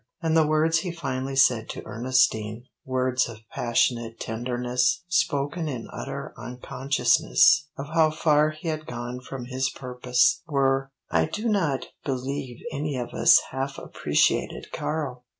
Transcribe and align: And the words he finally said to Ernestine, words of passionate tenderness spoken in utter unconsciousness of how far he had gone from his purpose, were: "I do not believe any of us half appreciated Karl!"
And 0.19 0.35
the 0.35 0.47
words 0.47 0.79
he 0.79 0.91
finally 0.91 1.35
said 1.35 1.69
to 1.69 1.85
Ernestine, 1.85 2.63
words 2.83 3.29
of 3.29 3.47
passionate 3.53 4.19
tenderness 4.19 5.03
spoken 5.07 5.69
in 5.69 5.89
utter 5.93 6.33
unconsciousness 6.37 7.67
of 7.77 7.89
how 7.89 8.09
far 8.09 8.49
he 8.49 8.67
had 8.69 8.87
gone 8.87 9.19
from 9.19 9.45
his 9.45 9.69
purpose, 9.69 10.41
were: 10.47 10.89
"I 11.11 11.25
do 11.25 11.47
not 11.47 11.85
believe 12.03 12.63
any 12.71 12.97
of 12.97 13.13
us 13.13 13.39
half 13.51 13.77
appreciated 13.77 14.71
Karl!" 14.71 15.23